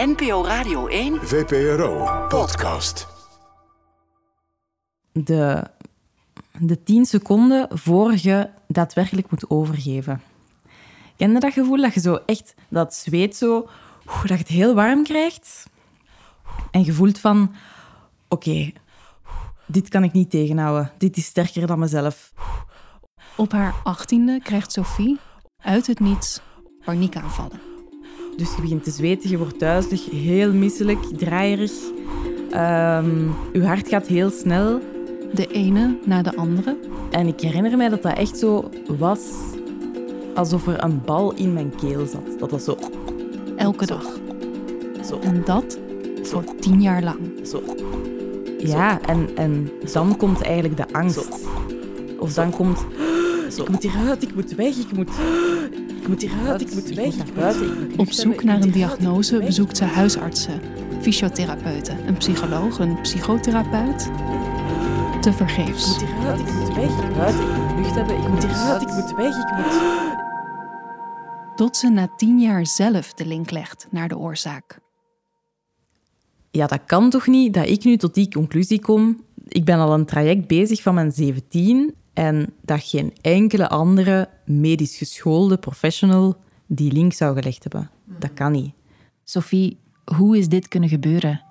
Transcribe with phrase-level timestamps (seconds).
[0.00, 1.26] NPO Radio 1.
[1.26, 3.06] VPRO podcast.
[5.12, 5.64] de,
[6.58, 10.22] de 10 seconden voor je daadwerkelijk moet overgeven.
[11.16, 13.68] Ken je dat gevoel dat je zo echt dat zweet zo,
[14.04, 15.66] dat je het heel warm krijgt?
[16.70, 17.54] En je voelt van,
[18.28, 18.72] oké,
[19.66, 20.92] dit kan ik niet tegenhouden.
[20.98, 22.32] Dit is sterker dan mezelf.
[23.36, 25.18] Op haar achttiende krijgt Sophie
[25.58, 26.40] uit het niets
[26.84, 27.69] paniekaanvallen.
[28.36, 31.72] Dus je begint te zweten, je wordt duizelig, heel misselijk, draaierig.
[32.50, 34.80] Ehm, je hart gaat heel snel.
[35.32, 36.76] De ene na de andere.
[37.10, 39.20] En ik herinner mij dat dat echt zo was
[40.34, 42.38] alsof er een bal in mijn keel zat.
[42.38, 42.78] Dat was zo...
[43.56, 44.04] Elke dag.
[45.06, 45.18] Zo.
[45.18, 45.78] En dat
[46.22, 47.18] voor tien jaar lang.
[47.46, 47.62] Zo.
[48.58, 51.28] Ja, en, en dan komt eigenlijk de angst.
[52.18, 52.84] Of dan komt...
[53.56, 55.10] Ik moet hieruit, ik moet weg, ik moet...
[56.00, 57.82] Ik moet hieruit, ik moet weg, ik moet buiten.
[57.82, 60.60] ik moet Op zoek ik naar een ik diagnose bezoekt ze huisartsen,
[61.00, 64.10] fysiotherapeuten, een psycholoog, een psychotherapeut.
[65.20, 65.86] Te Ik vergeefs.
[65.86, 68.82] moet hieruit, ik moet weg, ik moet buiten, ik moet lucht hebben, ik moet hieruit,
[68.82, 69.98] ik moet weg, ik moet...
[71.56, 74.78] Tot ze na tien jaar zelf de link legt naar de oorzaak.
[76.50, 79.24] Ja, dat kan toch niet dat ik nu tot die conclusie kom.
[79.48, 84.96] Ik ben al een traject bezig van mijn 17 en dat geen enkele andere medisch
[84.96, 87.90] geschoolde professional die link zou gelegd hebben.
[88.04, 88.72] Dat kan niet.
[89.24, 91.42] Sophie, hoe is dit kunnen gebeuren?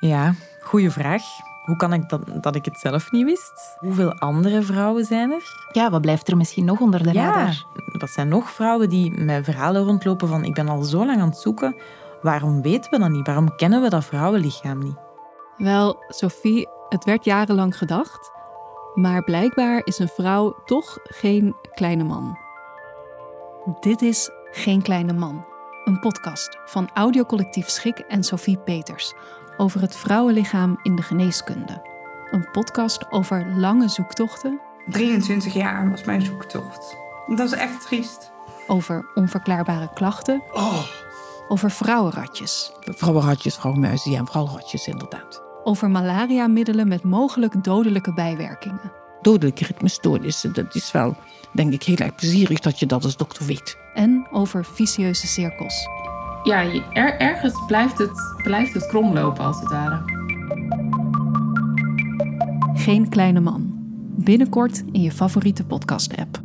[0.00, 1.22] Ja, goede vraag.
[1.64, 3.76] Hoe kan ik dat, dat ik het zelf niet wist?
[3.78, 5.68] Hoeveel andere vrouwen zijn er?
[5.72, 7.64] Ja, wat blijft er misschien nog onder de radar?
[7.98, 11.28] wat zijn nog vrouwen die met verhalen rondlopen van ik ben al zo lang aan
[11.28, 11.76] het zoeken.
[12.22, 13.26] Waarom weten we dat niet?
[13.26, 14.96] Waarom kennen we dat vrouwenlichaam niet?
[15.56, 18.30] Wel, Sophie, het werd jarenlang gedacht.
[18.94, 22.38] Maar blijkbaar is een vrouw toch geen kleine man.
[23.80, 25.46] Dit is Geen Kleine Man,
[25.84, 29.14] een podcast van audiocollectief Schik en Sophie Peters
[29.56, 31.82] over het vrouwenlichaam in de geneeskunde.
[32.30, 36.96] Een podcast over lange zoektochten, 23 jaar was mijn zoektocht.
[37.26, 38.32] Dat is echt triest.
[38.66, 40.42] over onverklaarbare klachten,
[41.48, 45.42] over vrouwenratjes, Vrouwenratjes, vrouwenmuizen, ja, vrouwenratjes inderdaad.
[45.64, 48.92] Over malaria-middelen met mogelijk dodelijke bijwerkingen.
[49.20, 51.16] Dodelijke ritmestoornissen, dat is wel,
[51.52, 53.76] denk ik, heel erg plezierig dat je dat als dokter weet.
[53.94, 55.88] En over vicieuze cirkels.
[56.42, 60.02] ja, er, ergens blijft het, blijft het kromlopen als het ware.
[62.74, 63.72] Geen kleine man.
[64.16, 66.42] Binnenkort in je favoriete podcast-app.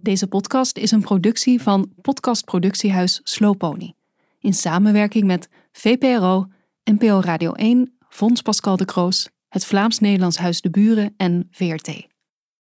[0.00, 3.94] Deze podcast is een productie van podcastproductiehuis Slowpony.
[4.40, 6.46] In samenwerking met VPRO,
[6.90, 12.11] NPO Radio 1, Fonds Pascal de Kroos, het Vlaams-Nederlands Huis de Buren en VRT.